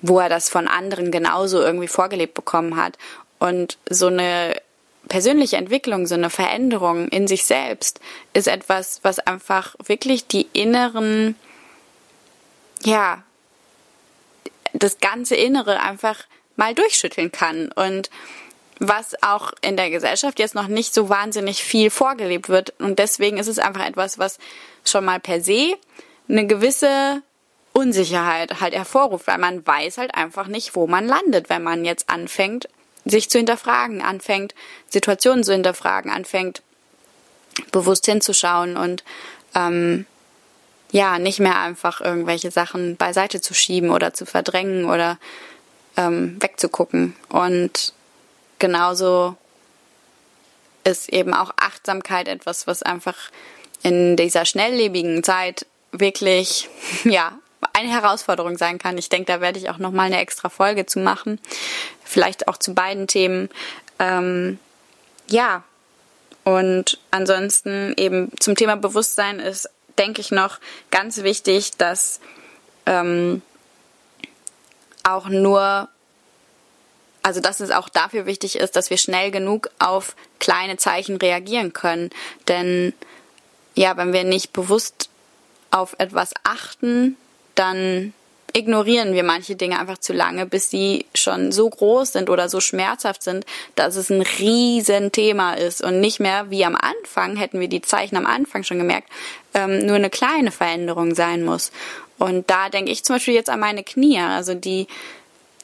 wo 0.00 0.18
er 0.20 0.28
das 0.28 0.48
von 0.48 0.68
anderen 0.68 1.10
genauso 1.10 1.62
irgendwie 1.62 1.88
vorgelebt 1.88 2.34
bekommen 2.34 2.76
hat. 2.76 2.98
Und 3.38 3.78
so 3.88 4.08
eine 4.08 4.54
persönliche 5.08 5.56
Entwicklung, 5.56 6.06
so 6.06 6.14
eine 6.14 6.30
Veränderung 6.30 7.08
in 7.08 7.26
sich 7.26 7.44
selbst 7.44 8.00
ist 8.32 8.48
etwas, 8.48 9.00
was 9.02 9.18
einfach 9.18 9.74
wirklich 9.84 10.26
die 10.26 10.46
inneren, 10.52 11.36
ja, 12.82 13.22
das 14.72 14.98
ganze 14.98 15.36
Innere 15.36 15.80
einfach 15.80 16.24
mal 16.56 16.74
durchschütteln 16.74 17.32
kann. 17.32 17.70
Und 17.72 18.10
was 18.80 19.22
auch 19.22 19.52
in 19.60 19.76
der 19.76 19.90
Gesellschaft 19.90 20.38
jetzt 20.38 20.54
noch 20.54 20.68
nicht 20.68 20.94
so 20.94 21.08
wahnsinnig 21.08 21.62
viel 21.62 21.90
vorgelebt 21.90 22.48
wird. 22.48 22.74
Und 22.78 22.98
deswegen 22.98 23.38
ist 23.38 23.46
es 23.46 23.58
einfach 23.58 23.86
etwas, 23.86 24.18
was 24.18 24.38
schon 24.84 25.04
mal 25.04 25.20
per 25.20 25.40
se 25.40 25.76
eine 26.28 26.46
gewisse 26.46 27.22
Unsicherheit 27.74 28.60
halt 28.60 28.74
hervorruft, 28.74 29.26
weil 29.26 29.38
man 29.38 29.66
weiß 29.66 29.98
halt 29.98 30.14
einfach 30.14 30.46
nicht, 30.46 30.74
wo 30.76 30.86
man 30.86 31.06
landet, 31.06 31.50
wenn 31.50 31.62
man 31.62 31.84
jetzt 31.84 32.08
anfängt, 32.08 32.68
sich 33.04 33.28
zu 33.28 33.38
hinterfragen, 33.38 34.00
anfängt, 34.00 34.54
Situationen 34.88 35.44
zu 35.44 35.52
hinterfragen, 35.52 36.10
anfängt, 36.10 36.62
bewusst 37.72 38.06
hinzuschauen 38.06 38.76
und 38.76 39.04
ähm, 39.54 40.06
ja, 40.92 41.18
nicht 41.18 41.40
mehr 41.40 41.58
einfach 41.58 42.00
irgendwelche 42.00 42.52
Sachen 42.52 42.96
beiseite 42.96 43.40
zu 43.40 43.52
schieben 43.52 43.90
oder 43.90 44.14
zu 44.14 44.24
verdrängen 44.24 44.84
oder 44.84 45.18
ähm, 45.96 46.40
wegzugucken. 46.40 47.16
Und 47.28 47.92
genauso 48.60 49.36
ist 50.84 51.08
eben 51.08 51.34
auch 51.34 51.50
Achtsamkeit 51.56 52.28
etwas, 52.28 52.68
was 52.68 52.84
einfach 52.84 53.16
in 53.82 54.16
dieser 54.16 54.44
schnelllebigen 54.44 55.24
Zeit 55.24 55.66
wirklich, 55.90 56.68
ja, 57.04 57.38
eine 57.74 57.90
Herausforderung 57.90 58.56
sein 58.56 58.78
kann. 58.78 58.96
Ich 58.96 59.08
denke, 59.08 59.26
da 59.26 59.40
werde 59.40 59.58
ich 59.58 59.68
auch 59.68 59.78
nochmal 59.78 60.06
eine 60.06 60.20
extra 60.20 60.48
Folge 60.48 60.86
zu 60.86 61.00
machen. 61.00 61.40
Vielleicht 62.04 62.48
auch 62.48 62.56
zu 62.56 62.72
beiden 62.72 63.06
Themen. 63.06 63.50
Ähm, 63.98 64.58
ja. 65.28 65.62
Und 66.44 66.98
ansonsten 67.10 67.94
eben 67.96 68.30
zum 68.38 68.54
Thema 68.54 68.76
Bewusstsein 68.76 69.40
ist, 69.40 69.68
denke 69.98 70.20
ich, 70.20 70.30
noch 70.30 70.58
ganz 70.90 71.22
wichtig, 71.22 71.72
dass 71.76 72.20
ähm, 72.86 73.42
auch 75.02 75.28
nur 75.28 75.88
also 77.24 77.40
dass 77.40 77.60
es 77.60 77.70
auch 77.70 77.88
dafür 77.88 78.26
wichtig 78.26 78.56
ist, 78.56 78.76
dass 78.76 78.90
wir 78.90 78.98
schnell 78.98 79.30
genug 79.30 79.70
auf 79.78 80.14
kleine 80.40 80.76
Zeichen 80.76 81.16
reagieren 81.16 81.72
können. 81.72 82.10
Denn 82.48 82.92
ja, 83.74 83.96
wenn 83.96 84.12
wir 84.12 84.24
nicht 84.24 84.52
bewusst 84.52 85.08
auf 85.70 85.96
etwas 85.98 86.34
achten, 86.44 87.16
dann 87.54 88.12
ignorieren 88.56 89.14
wir 89.14 89.24
manche 89.24 89.56
Dinge 89.56 89.80
einfach 89.80 89.98
zu 89.98 90.12
lange, 90.12 90.46
bis 90.46 90.70
sie 90.70 91.06
schon 91.14 91.50
so 91.50 91.68
groß 91.68 92.12
sind 92.12 92.30
oder 92.30 92.48
so 92.48 92.60
schmerzhaft 92.60 93.22
sind, 93.22 93.44
dass 93.74 93.96
es 93.96 94.10
ein 94.10 94.22
riesen 94.22 95.10
Thema 95.10 95.54
ist 95.54 95.82
und 95.82 96.00
nicht 96.00 96.20
mehr 96.20 96.50
wie 96.50 96.64
am 96.64 96.76
Anfang, 96.76 97.36
hätten 97.36 97.58
wir 97.58 97.68
die 97.68 97.82
Zeichen 97.82 98.16
am 98.16 98.26
Anfang 98.26 98.62
schon 98.62 98.78
gemerkt, 98.78 99.08
ähm, 99.54 99.84
nur 99.84 99.96
eine 99.96 100.08
kleine 100.08 100.52
Veränderung 100.52 101.16
sein 101.16 101.44
muss. 101.44 101.72
Und 102.16 102.48
da 102.48 102.68
denke 102.68 102.92
ich 102.92 103.04
zum 103.04 103.16
Beispiel 103.16 103.34
jetzt 103.34 103.50
an 103.50 103.58
meine 103.58 103.82
Knie, 103.82 104.20
also 104.20 104.54
die 104.54 104.86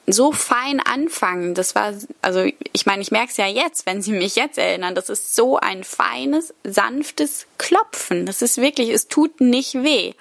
so 0.07 0.33
fein 0.33 0.81
anfangen. 0.81 1.55
Das 1.55 1.75
war, 1.75 1.95
also 2.23 2.45
ich 2.73 2.87
meine, 2.87 3.03
ich 3.03 3.11
merke 3.11 3.31
es 3.31 3.37
ja 3.37 3.47
jetzt, 3.47 3.87
wenn 3.87 4.03
Sie 4.03 4.13
mich 4.13 4.37
jetzt 4.37 4.59
erinnern, 4.59 4.95
das 4.95 5.09
ist 5.09 5.35
so 5.35 5.59
ein 5.59 5.85
feines, 5.85 6.55
sanftes 6.65 7.47
Klopfen. 7.59 8.27
Das 8.27 8.43
ist 8.43 8.59
wirklich, 8.59 8.91
es 8.91 9.09
tut 9.09 9.41
nicht 9.41 9.75
weh. 9.75 10.15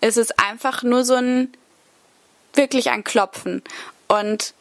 Es 0.00 0.16
ist 0.16 0.38
einfach 0.38 0.82
nur 0.82 1.04
so 1.04 1.14
ein, 1.14 1.52
wirklich 2.54 2.90
ein 2.90 3.04
Klopfen. 3.04 3.62
Und 4.08 4.54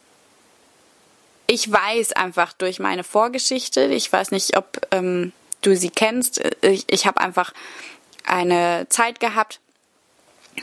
ich 1.47 1.71
weiß 1.71 2.13
einfach 2.13 2.53
durch 2.53 2.79
meine 2.79 3.03
Vorgeschichte, 3.03 3.85
ich 3.85 4.11
weiß 4.11 4.31
nicht, 4.31 4.55
ob 4.55 4.81
ähm, 4.91 5.31
du 5.61 5.75
sie 5.75 5.89
kennst, 5.89 6.41
ich, 6.61 6.85
ich 6.87 7.07
habe 7.07 7.19
einfach 7.19 7.53
eine 8.23 8.85
Zeit 8.89 9.19
gehabt, 9.19 9.59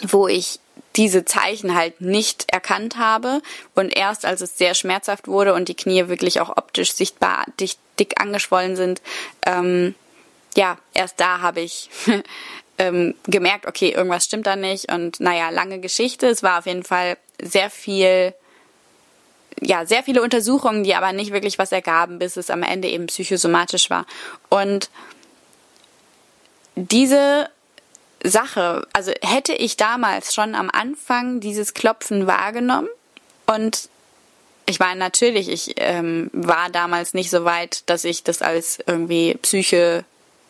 wo 0.03 0.29
ich 0.29 0.61
diese 0.97 1.25
Zeichen 1.25 1.75
halt 1.75 2.00
nicht 2.00 2.50
erkannt 2.50 2.97
habe 2.97 3.43
und 3.75 3.95
erst 3.95 4.25
als 4.25 4.41
es 4.41 4.57
sehr 4.57 4.75
schmerzhaft 4.75 5.29
wurde 5.29 5.55
und 5.55 5.69
die 5.69 5.75
Knie 5.75 6.09
wirklich 6.09 6.41
auch 6.41 6.57
optisch 6.57 6.93
sichtbar 6.93 7.45
dick, 7.61 7.73
dick 7.99 8.21
angeschwollen 8.21 8.76
sind, 8.76 9.03
ähm, 9.45 9.95
ja, 10.57 10.79
erst 10.95 11.21
da 11.21 11.41
habe 11.41 11.61
ich 11.61 11.91
ähm, 12.79 13.15
gemerkt, 13.26 13.67
okay, 13.67 13.91
irgendwas 13.91 14.25
stimmt 14.25 14.47
da 14.47 14.57
nicht 14.57 14.91
und 14.91 15.21
naja, 15.21 15.50
lange 15.50 15.81
Geschichte. 15.81 16.26
Es 16.26 16.43
war 16.43 16.59
auf 16.59 16.67
jeden 16.67 16.85
Fall 16.85 17.19
sehr 17.41 17.71
viel, 17.71 18.35
ja, 19.61 19.87
sehr 19.87 20.03
viele 20.03 20.23
Untersuchungen, 20.23 20.83
die 20.83 20.95
aber 20.95 21.12
nicht 21.12 21.33
wirklich 21.33 21.59
was 21.59 21.73
ergaben, 21.73 22.19
bis 22.19 22.37
es 22.37 22.50
am 22.50 22.62
Ende 22.62 22.88
eben 22.88 23.07
psychosomatisch 23.07 23.91
war. 23.91 24.07
Und 24.49 24.91
diese 26.75 27.49
Sache. 28.23 28.87
Also 28.93 29.13
hätte 29.23 29.53
ich 29.53 29.77
damals 29.77 30.35
schon 30.35 30.55
am 30.55 30.71
Anfang 30.71 31.41
dieses 31.41 31.75
Klopfen 31.75 32.27
wahrgenommen 32.27 32.89
und 33.47 33.89
ich 34.69 34.81
meine, 34.81 34.99
natürlich, 34.99 35.49
ich 35.49 35.75
ähm, 35.77 36.29
war 36.33 36.69
damals 36.71 37.15
nicht 37.15 37.31
so 37.31 37.45
weit, 37.45 37.89
dass 37.89 38.05
ich 38.05 38.25
das 38.25 38.43
als 38.43 38.81
irgendwie 38.85 39.35
Psyche, 39.41 40.05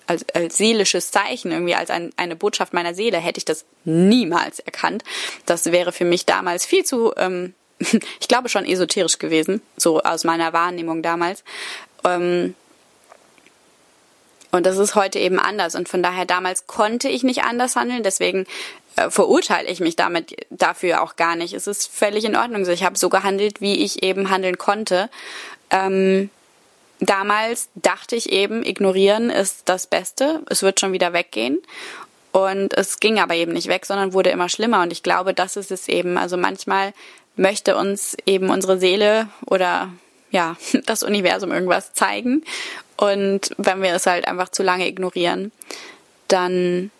als, 0.07 0.25
als 0.35 0.57
seelisches 0.57 1.11
Zeichen, 1.11 1.53
irgendwie 1.53 1.75
als 1.75 1.91
ein, 1.91 2.13
eine 2.17 2.35
Botschaft 2.35 2.73
meiner 2.73 2.95
Seele, 2.95 3.19
hätte 3.19 3.39
ich 3.39 3.45
das 3.45 3.67
niemals 3.85 4.59
erkannt. 4.59 5.05
Das 5.45 5.67
wäre 5.67 5.93
für 5.93 6.07
mich 6.07 6.25
damals 6.25 6.65
viel 6.65 6.85
zu, 6.85 7.13
ähm, 7.19 7.55
ich 7.79 8.27
glaube 8.27 8.49
schon 8.49 8.65
esoterisch 8.65 9.19
gewesen, 9.19 9.61
so 9.77 10.01
aus 10.01 10.25
meiner 10.25 10.55
Wahrnehmung 10.55 11.03
damals. 11.03 11.45
Ähm, 12.03 12.55
und 14.57 14.67
das 14.67 14.79
ist 14.79 14.95
heute 14.95 15.19
eben 15.19 15.39
anders. 15.39 15.75
Und 15.75 15.89
von 15.89 16.03
daher 16.03 16.25
damals 16.25 16.67
konnte 16.67 17.09
ich 17.09 17.23
nicht 17.23 17.45
anders 17.45 17.77
handeln. 17.77 18.03
Deswegen 18.03 18.47
äh, 18.97 19.11
verurteile 19.11 19.69
ich 19.69 19.81
mich 19.81 19.97
damit 19.97 20.35
dafür 20.51 21.03
auch 21.03 21.17
gar 21.17 21.37
nicht. 21.37 21.55
Es 21.55 21.67
ist 21.67 21.89
völlig 21.93 22.25
in 22.25 22.37
Ordnung. 22.37 22.69
Ich 22.69 22.85
habe 22.85 22.99
so 22.99 23.09
gehandelt, 23.09 23.61
wie 23.61 23.85
ich 23.85 24.03
eben 24.03 24.31
handeln 24.31 24.59
konnte. 24.59 25.11
Ähm, 25.71 26.31
damals 27.01 27.69
dachte 27.75 28.17
ich 28.17 28.33
eben, 28.33 28.65
ignorieren 28.65 29.31
ist 29.31 29.63
das 29.67 29.87
Beste. 29.87 30.43
Es 30.49 30.63
wird 30.63 30.81
schon 30.81 30.93
wieder 30.93 31.13
weggehen. 31.13 31.59
Und 32.33 32.75
es 32.75 33.01
ging 33.01 33.19
aber 33.19 33.35
eben 33.35 33.53
nicht 33.53 33.69
weg, 33.69 33.87
sondern 33.87 34.13
wurde 34.13 34.31
immer 34.31 34.49
schlimmer. 34.49 34.83
Und 34.83 34.93
ich 34.93 35.03
glaube, 35.03 35.33
das 35.33 35.57
ist 35.57 35.71
es 35.71 35.89
eben. 35.89 36.19
Also 36.19 36.37
manchmal 36.37 36.93
möchte 37.37 37.77
uns 37.77 38.17
eben 38.27 38.51
unsere 38.51 38.79
Seele 38.79 39.29
oder 39.47 39.91
ja, 40.31 40.57
das 40.87 41.03
Universum 41.03 41.53
irgendwas 41.53 41.93
zeigen. 41.93 42.43
Und 42.97 43.51
wenn 43.59 43.83
wir 43.83 43.95
es 43.95 44.07
halt 44.07 44.27
einfach 44.27 44.49
zu 44.49 44.63
lange 44.63 44.89
ignorieren, 44.89 45.53
dann 46.29 46.91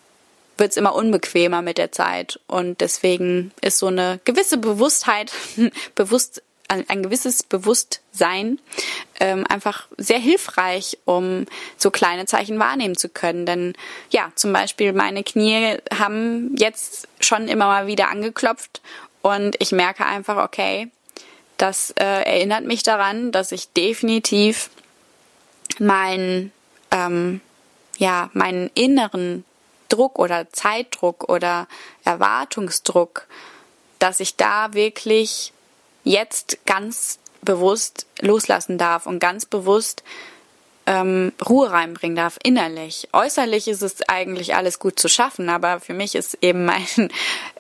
wird 0.59 0.71
es 0.71 0.77
immer 0.77 0.95
unbequemer 0.95 1.63
mit 1.63 1.79
der 1.79 1.93
Zeit. 1.93 2.41
Und 2.47 2.81
deswegen 2.81 3.53
ist 3.61 3.79
so 3.79 3.87
eine 3.87 4.21
gewisse 4.25 4.59
Bewusstheit, 4.59 5.33
bewusst, 5.95 6.43
ein, 6.69 7.03
gewisses 7.03 7.43
Bewusstsein 7.43 8.59
ähm, 9.21 9.47
einfach 9.49 9.87
sehr 9.99 10.19
hilfreich, 10.19 10.99
um 11.05 11.47
so 11.77 11.91
kleine 11.91 12.27
Zeichen 12.27 12.59
wahrnehmen 12.59 12.97
zu 12.97 13.09
können. 13.09 13.47
Denn 13.47 13.75
ja, 14.11 14.33
zum 14.35 14.53
Beispiel 14.53 14.93
meine 14.93 15.23
Knie 15.23 15.77
haben 15.97 16.55
jetzt 16.57 17.09
schon 17.21 17.49
immer 17.49 17.67
mal 17.67 17.87
wieder 17.87 18.11
angeklopft 18.11 18.81
und 19.23 19.57
ich 19.61 19.73
merke 19.73 20.07
einfach, 20.07 20.43
okay, 20.45 20.89
das 21.57 21.93
äh, 21.93 22.05
erinnert 22.05 22.65
mich 22.65 22.83
daran, 22.83 23.33
dass 23.33 23.53
ich 23.53 23.73
definitiv 23.73 24.71
meinen, 25.79 26.53
ähm, 26.91 27.41
ja, 27.99 28.31
meinen 28.33 28.71
inneren 28.75 29.45
Druck 29.89 30.19
oder 30.19 30.51
Zeitdruck 30.51 31.29
oder 31.29 31.69
Erwartungsdruck, 32.05 33.27
dass 33.99 34.21
ich 34.21 34.37
da 34.37 34.75
wirklich 34.75 35.53
jetzt 36.05 36.59
ganz 36.67 37.19
bewusst 37.43 38.07
loslassen 38.21 38.79
darf 38.79 39.07
und 39.07 39.19
ganz 39.19 39.47
bewusst 39.47 40.03
ähm, 40.87 41.33
Ruhe 41.47 41.71
reinbringen 41.71 42.17
darf, 42.17 42.39
innerlich. 42.43 43.09
Äußerlich 43.13 43.69
ist 43.69 43.83
es 43.83 44.09
eigentlich 44.09 44.55
alles 44.55 44.79
gut 44.79 44.99
zu 44.99 45.09
schaffen, 45.09 45.49
aber 45.49 45.81
für 45.81 45.95
mich 45.95 46.15
ist 46.15 46.39
eben 46.43 46.65
mein 46.65 46.87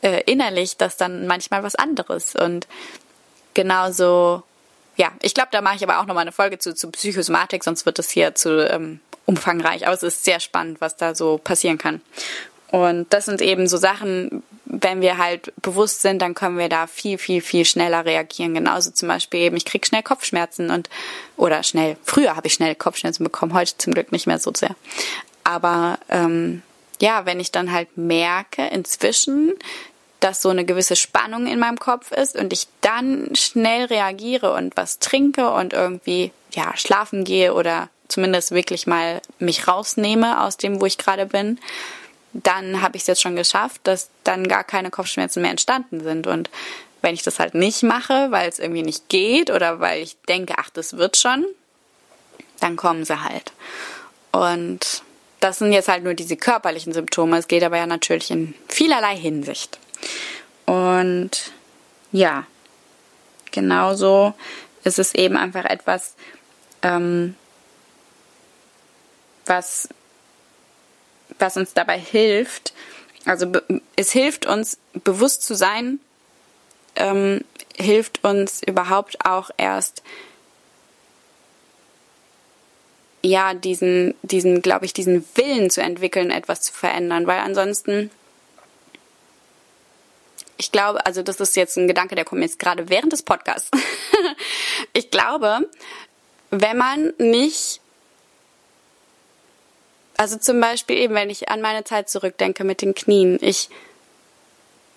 äh, 0.02 0.22
innerlich 0.26 0.76
das 0.76 0.96
dann 0.96 1.26
manchmal 1.26 1.62
was 1.62 1.74
anderes. 1.74 2.36
Und 2.36 2.68
genauso, 3.54 4.44
ja, 4.96 5.12
ich 5.22 5.34
glaube, 5.34 5.48
da 5.52 5.60
mache 5.60 5.76
ich 5.76 5.82
aber 5.82 6.00
auch 6.00 6.06
nochmal 6.06 6.22
eine 6.22 6.32
Folge 6.32 6.58
zu, 6.58 6.74
zu 6.74 6.90
Psychosomatik, 6.90 7.64
sonst 7.64 7.86
wird 7.86 7.98
es 7.98 8.10
hier 8.10 8.34
zu 8.34 8.68
ähm, 8.70 9.00
umfangreich. 9.26 9.86
Aber 9.86 9.94
es 9.94 10.02
ist 10.02 10.24
sehr 10.24 10.40
spannend, 10.40 10.80
was 10.80 10.96
da 10.96 11.14
so 11.14 11.38
passieren 11.38 11.78
kann. 11.78 12.00
Und 12.68 13.12
das 13.12 13.26
sind 13.26 13.42
eben 13.42 13.68
so 13.68 13.76
Sachen, 13.76 14.42
wenn 14.64 15.00
wir 15.00 15.18
halt 15.18 15.52
bewusst 15.62 16.02
sind, 16.02 16.20
dann 16.20 16.34
können 16.34 16.58
wir 16.58 16.68
da 16.68 16.86
viel, 16.86 17.18
viel, 17.18 17.40
viel 17.40 17.64
schneller 17.64 18.04
reagieren. 18.04 18.54
Genauso 18.54 18.90
zum 18.90 19.08
Beispiel 19.08 19.40
eben, 19.40 19.56
ich 19.56 19.64
krieg 19.64 19.86
schnell 19.86 20.02
Kopfschmerzen 20.02 20.70
und 20.70 20.90
oder 21.36 21.62
schnell, 21.62 21.96
früher 22.02 22.34
habe 22.34 22.48
ich 22.48 22.54
schnell 22.54 22.74
Kopfschmerzen 22.74 23.22
bekommen, 23.22 23.54
heute 23.54 23.78
zum 23.78 23.94
Glück 23.94 24.10
nicht 24.10 24.26
mehr 24.26 24.38
so 24.38 24.52
sehr. 24.54 24.74
Aber 25.44 25.98
ähm, 26.08 26.62
ja, 27.00 27.26
wenn 27.26 27.38
ich 27.38 27.52
dann 27.52 27.70
halt 27.70 27.96
merke 27.96 28.66
inzwischen, 28.66 29.54
dass 30.20 30.42
so 30.42 30.48
eine 30.48 30.64
gewisse 30.64 30.96
Spannung 30.96 31.46
in 31.46 31.58
meinem 31.58 31.78
Kopf 31.78 32.12
ist 32.12 32.36
und 32.36 32.52
ich 32.52 32.66
dann 32.80 33.34
schnell 33.34 33.84
reagiere 33.84 34.52
und 34.52 34.76
was 34.76 34.98
trinke 34.98 35.50
und 35.50 35.72
irgendwie 35.72 36.32
ja 36.52 36.76
schlafen 36.76 37.24
gehe 37.24 37.54
oder 37.54 37.88
zumindest 38.08 38.52
wirklich 38.52 38.86
mal 38.86 39.20
mich 39.38 39.68
rausnehme 39.68 40.42
aus 40.42 40.56
dem, 40.56 40.80
wo 40.80 40.86
ich 40.86 40.98
gerade 40.98 41.26
bin, 41.26 41.58
dann 42.32 42.82
habe 42.82 42.96
ich 42.96 43.02
es 43.02 43.06
jetzt 43.06 43.22
schon 43.22 43.36
geschafft, 43.36 43.80
dass 43.84 44.10
dann 44.24 44.48
gar 44.48 44.64
keine 44.64 44.90
Kopfschmerzen 44.90 45.42
mehr 45.42 45.50
entstanden 45.50 46.02
sind. 46.02 46.26
Und 46.26 46.50
wenn 47.02 47.14
ich 47.14 47.22
das 47.22 47.38
halt 47.38 47.54
nicht 47.54 47.82
mache, 47.82 48.30
weil 48.30 48.48
es 48.48 48.58
irgendwie 48.58 48.82
nicht 48.82 49.08
geht 49.08 49.50
oder 49.50 49.80
weil 49.80 50.02
ich 50.02 50.16
denke, 50.28 50.54
ach, 50.56 50.70
das 50.70 50.96
wird 50.96 51.16
schon, 51.16 51.44
dann 52.60 52.76
kommen 52.76 53.04
sie 53.04 53.22
halt. 53.22 53.52
Und 54.32 55.02
das 55.40 55.58
sind 55.58 55.72
jetzt 55.72 55.88
halt 55.88 56.04
nur 56.04 56.14
diese 56.14 56.36
körperlichen 56.36 56.92
Symptome. 56.92 57.38
Es 57.38 57.48
geht 57.48 57.62
aber 57.62 57.76
ja 57.76 57.86
natürlich 57.86 58.30
in 58.30 58.54
vielerlei 58.68 59.16
Hinsicht. 59.16 59.78
Und 61.00 61.52
ja, 62.12 62.46
genauso 63.50 64.34
ist 64.84 64.98
es 64.98 65.14
eben 65.14 65.36
einfach 65.36 65.64
etwas, 65.64 66.14
ähm, 66.82 67.34
was 69.46 69.88
was 71.38 71.56
uns 71.56 71.74
dabei 71.74 71.98
hilft. 71.98 72.72
Also 73.24 73.52
es 73.96 74.12
hilft 74.12 74.46
uns, 74.46 74.78
bewusst 75.04 75.42
zu 75.42 75.54
sein, 75.54 75.98
ähm, 76.94 77.44
hilft 77.76 78.24
uns 78.24 78.62
überhaupt 78.62 79.24
auch 79.24 79.50
erst, 79.56 80.02
ja, 83.22 83.54
diesen, 83.54 84.14
diesen, 84.22 84.62
glaube 84.62 84.86
ich, 84.86 84.92
diesen 84.92 85.24
Willen 85.34 85.68
zu 85.68 85.82
entwickeln, 85.82 86.30
etwas 86.30 86.62
zu 86.62 86.72
verändern, 86.72 87.26
weil 87.26 87.40
ansonsten, 87.40 88.10
ich 90.56 90.72
glaube, 90.72 91.04
also 91.06 91.22
das 91.22 91.40
ist 91.40 91.56
jetzt 91.56 91.76
ein 91.76 91.88
Gedanke, 91.88 92.14
der 92.14 92.24
kommt 92.24 92.42
jetzt 92.42 92.58
gerade 92.58 92.88
während 92.88 93.12
des 93.12 93.22
Podcasts. 93.22 93.70
ich 94.92 95.10
glaube, 95.10 95.68
wenn 96.50 96.76
man 96.76 97.12
nicht 97.18 97.80
also 100.16 100.36
zum 100.38 100.60
Beispiel 100.60 100.96
eben, 100.96 101.14
wenn 101.14 101.30
ich 101.30 101.48
an 101.50 101.60
meine 101.60 101.84
Zeit 101.84 102.08
zurückdenke 102.08 102.64
mit 102.64 102.82
den 102.82 102.94
Knien. 102.94 103.38
Ich, 103.40 103.68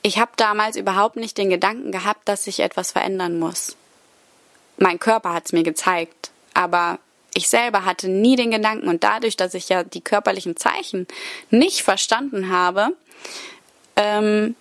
ich 0.02 0.18
habe 0.18 0.32
damals 0.38 0.78
überhaupt 0.78 1.18
nicht 1.18 1.38
den 1.38 1.50
Gedanken 1.50 1.92
gehabt, 1.92 2.28
dass 2.28 2.46
sich 2.46 2.62
etwas 2.62 2.92
verändern 2.92 3.38
muss. 3.38 3.76
Mein 4.78 5.00
Körper 5.00 5.34
hat 5.34 5.46
es 5.46 5.52
mir 5.52 5.64
gezeigt, 5.64 6.32
aber 6.54 7.00
ich 7.34 7.50
selber 7.50 7.84
hatte 7.84 8.08
nie 8.08 8.38
den 8.38 8.52
Gedanken 8.52 8.88
und 8.88 9.04
dadurch, 9.04 9.36
dass 9.36 9.54
ich 9.54 9.70
ja 9.70 9.84
die 9.84 10.02
körperlichen 10.02 10.56
Zeichen 10.56 11.06
nicht 11.50 11.82
verstanden 11.82 12.50
habe, 12.50 12.96
ähm, 13.98 14.56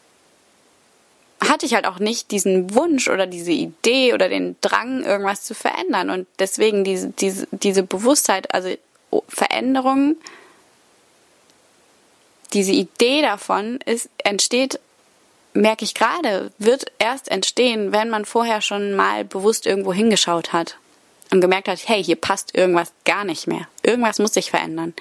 hatte 1.41 1.67
ich 1.67 1.75
halt 1.75 1.87
auch 1.87 1.99
nicht 1.99 2.31
diesen 2.31 2.75
Wunsch 2.75 3.09
oder 3.09 3.27
diese 3.27 3.53
Idee 3.53 4.13
oder 4.13 4.29
den 4.29 4.57
Drang, 4.61 5.05
irgendwas 5.05 5.45
zu 5.45 5.55
verändern. 5.55 6.11
Und 6.11 6.27
deswegen 6.39 6.85
diese, 6.85 7.11
diese, 7.11 7.47
diese 7.53 7.83
Bewusstheit, 7.83 8.53
also 8.55 8.71
Veränderungen 9.29 10.17
diese 12.53 12.73
Idee 12.73 13.23
davon 13.23 13.79
ist, 13.85 14.09
entsteht, 14.19 14.81
merke 15.53 15.85
ich 15.85 15.95
gerade, 15.95 16.51
wird 16.59 16.87
erst 16.99 17.31
entstehen, 17.31 17.93
wenn 17.93 18.09
man 18.11 18.25
vorher 18.25 18.61
schon 18.61 18.95
mal 18.95 19.25
bewusst 19.25 19.67
irgendwo 19.67 19.93
hingeschaut 19.93 20.53
hat 20.53 20.79
und 21.31 21.41
gemerkt 21.41 21.69
hat, 21.69 21.81
hey, 21.87 22.03
hier 22.03 22.17
passt 22.17 22.55
irgendwas 22.55 22.93
gar 23.05 23.25
nicht 23.25 23.47
mehr. 23.47 23.69
Irgendwas 23.83 24.19
muss 24.19 24.35
sich 24.35 24.51
verändern. 24.51 24.95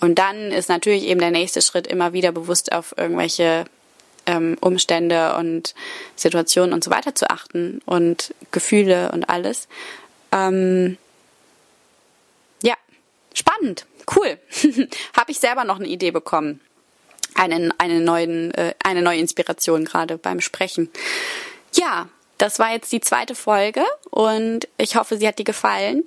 Und 0.00 0.18
dann 0.18 0.50
ist 0.50 0.68
natürlich 0.68 1.04
eben 1.04 1.20
der 1.20 1.30
nächste 1.30 1.62
Schritt, 1.62 1.86
immer 1.86 2.12
wieder 2.12 2.32
bewusst 2.32 2.72
auf 2.72 2.94
irgendwelche 2.96 3.64
ähm, 4.26 4.56
Umstände 4.60 5.36
und 5.36 5.74
Situationen 6.16 6.72
und 6.72 6.84
so 6.84 6.90
weiter 6.90 7.14
zu 7.14 7.30
achten 7.30 7.80
und 7.86 8.34
Gefühle 8.50 9.12
und 9.12 9.28
alles. 9.28 9.68
Ähm, 10.32 10.98
ja, 12.62 12.74
spannend 13.34 13.86
cool. 14.14 14.38
Habe 15.16 15.30
ich 15.30 15.38
selber 15.38 15.64
noch 15.64 15.78
eine 15.78 15.88
Idee 15.88 16.10
bekommen. 16.10 16.60
Einen, 17.34 17.72
eine, 17.78 18.00
neuen, 18.00 18.52
äh, 18.54 18.74
eine 18.82 19.02
neue 19.02 19.18
Inspiration 19.18 19.84
gerade 19.84 20.18
beim 20.18 20.40
Sprechen. 20.40 20.90
Ja, 21.74 22.08
das 22.38 22.58
war 22.58 22.72
jetzt 22.72 22.92
die 22.92 23.00
zweite 23.00 23.34
Folge 23.34 23.84
und 24.10 24.68
ich 24.78 24.96
hoffe, 24.96 25.18
sie 25.18 25.26
hat 25.26 25.38
dir 25.38 25.44
gefallen. 25.44 26.04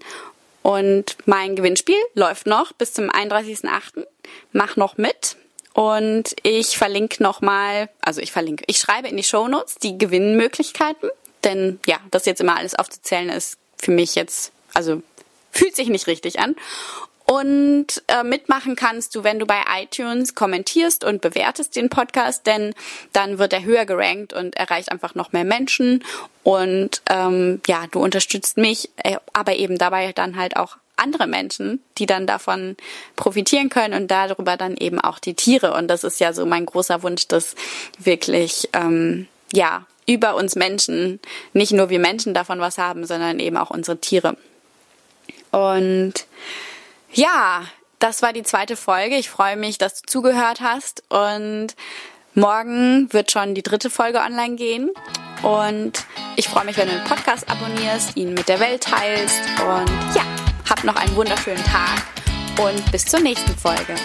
Und 0.61 1.17
mein 1.25 1.55
Gewinnspiel 1.55 1.99
läuft 2.15 2.45
noch 2.45 2.73
bis 2.73 2.93
zum 2.93 3.09
31.08. 3.09 4.05
Mach 4.51 4.75
noch 4.75 4.97
mit. 4.97 5.37
Und 5.73 6.35
ich 6.43 6.77
verlinke 6.77 7.21
nochmal, 7.21 7.89
also 8.01 8.21
ich 8.21 8.31
verlinke, 8.31 8.63
ich 8.67 8.79
schreibe 8.79 9.07
in 9.07 9.17
die 9.17 9.23
Shownotes 9.23 9.75
die 9.75 9.97
Gewinnmöglichkeiten. 9.97 11.09
Denn 11.43 11.79
ja, 11.85 11.99
das 12.11 12.25
jetzt 12.25 12.41
immer 12.41 12.57
alles 12.57 12.75
aufzuzählen 12.75 13.29
ist 13.29 13.57
für 13.77 13.91
mich 13.91 14.15
jetzt, 14.15 14.51
also 14.73 15.01
fühlt 15.51 15.75
sich 15.75 15.87
nicht 15.87 16.07
richtig 16.07 16.39
an. 16.39 16.55
Und 17.25 18.01
äh, 18.07 18.23
mitmachen 18.23 18.75
kannst 18.75 19.13
du, 19.13 19.23
wenn 19.23 19.37
du 19.37 19.45
bei 19.45 19.61
iTunes 19.79 20.33
kommentierst 20.33 21.03
und 21.03 21.21
bewertest 21.21 21.75
den 21.75 21.89
Podcast, 21.89 22.47
denn 22.47 22.73
dann 23.13 23.37
wird 23.37 23.53
er 23.53 23.63
höher 23.63 23.85
gerankt 23.85 24.33
und 24.33 24.57
erreicht 24.57 24.91
einfach 24.91 25.13
noch 25.13 25.31
mehr 25.31 25.43
Menschen. 25.43 26.03
Und 26.41 27.03
ähm, 27.07 27.61
ja, 27.67 27.85
du 27.91 27.99
unterstützt 27.99 28.57
mich, 28.57 28.89
äh, 28.97 29.17
aber 29.31 29.57
eben 29.57 29.77
dabei 29.77 30.11
dann 30.11 30.37
halt 30.37 30.57
auch 30.57 30.77
andere 30.99 31.27
Menschen, 31.27 31.81
die 31.97 32.05
dann 32.05 32.27
davon 32.27 32.77
profitieren 33.15 33.69
können 33.69 33.93
und 33.93 34.09
darüber 34.09 34.57
dann 34.57 34.77
eben 34.77 34.99
auch 34.99 35.19
die 35.19 35.33
Tiere. 35.33 35.73
Und 35.73 35.87
das 35.87 36.03
ist 36.03 36.19
ja 36.19 36.33
so 36.33 36.45
mein 36.45 36.65
großer 36.65 37.03
Wunsch, 37.03 37.27
dass 37.27 37.55
wirklich 37.97 38.69
ähm, 38.73 39.27
ja 39.53 39.85
über 40.05 40.35
uns 40.35 40.55
Menschen 40.55 41.19
nicht 41.53 41.71
nur 41.71 41.89
wir 41.89 41.99
Menschen 41.99 42.33
davon 42.33 42.59
was 42.59 42.77
haben, 42.77 43.05
sondern 43.05 43.39
eben 43.39 43.57
auch 43.57 43.69
unsere 43.69 43.99
Tiere. 43.99 44.37
Und 45.51 46.13
ja, 47.11 47.63
das 47.99 48.21
war 48.21 48.33
die 48.33 48.43
zweite 48.43 48.75
Folge. 48.75 49.17
Ich 49.17 49.29
freue 49.29 49.55
mich, 49.55 49.77
dass 49.77 50.01
du 50.01 50.07
zugehört 50.07 50.61
hast 50.61 51.03
und 51.09 51.75
morgen 52.33 53.11
wird 53.11 53.31
schon 53.31 53.55
die 53.55 53.63
dritte 53.63 53.89
Folge 53.89 54.19
online 54.19 54.55
gehen. 54.55 54.89
Und 55.43 56.05
ich 56.35 56.47
freue 56.47 56.65
mich, 56.65 56.77
wenn 56.77 56.87
du 56.87 56.95
den 56.95 57.03
Podcast 57.03 57.49
abonnierst, 57.49 58.17
ihn 58.17 58.33
mit 58.33 58.49
der 58.49 58.59
Welt 58.59 58.83
teilst 58.83 59.41
und 59.59 60.15
ja, 60.15 60.23
Hab 60.69 60.83
noch 60.83 60.95
einen 60.95 61.15
wunderschönen 61.15 61.63
Tag 61.63 62.03
und 62.61 62.91
bis 62.91 63.03
zur 63.03 63.19
nächsten 63.19 63.55
Folge. 63.57 63.95